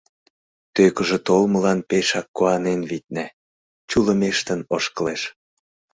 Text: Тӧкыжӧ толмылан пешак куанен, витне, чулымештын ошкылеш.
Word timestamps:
Тӧкыжӧ 0.75 1.17
толмылан 1.27 1.79
пешак 1.89 2.27
куанен, 2.35 2.81
витне, 2.89 3.25
чулымештын 3.89 4.59
ошкылеш. 4.75 5.21